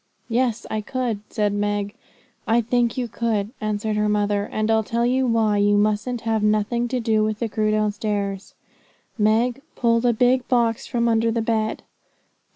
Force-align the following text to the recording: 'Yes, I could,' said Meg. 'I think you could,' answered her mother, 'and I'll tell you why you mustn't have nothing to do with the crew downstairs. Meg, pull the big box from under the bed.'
'Yes, 0.27 0.65
I 0.71 0.81
could,' 0.81 1.19
said 1.29 1.53
Meg. 1.53 1.93
'I 2.47 2.61
think 2.61 2.97
you 2.97 3.07
could,' 3.07 3.51
answered 3.61 3.95
her 3.97 4.09
mother, 4.09 4.49
'and 4.51 4.71
I'll 4.71 4.83
tell 4.83 5.05
you 5.05 5.27
why 5.27 5.57
you 5.57 5.77
mustn't 5.77 6.21
have 6.21 6.41
nothing 6.41 6.87
to 6.87 6.99
do 6.99 7.23
with 7.23 7.37
the 7.37 7.47
crew 7.47 7.69
downstairs. 7.69 8.55
Meg, 9.19 9.61
pull 9.75 9.99
the 9.99 10.11
big 10.13 10.47
box 10.47 10.87
from 10.87 11.07
under 11.07 11.29
the 11.29 11.43
bed.' 11.43 11.83